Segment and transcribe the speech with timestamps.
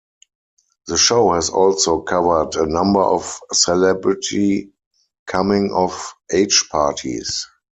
[0.87, 4.71] The show has also covered a number of celebrity
[5.27, 7.45] coming of age parties.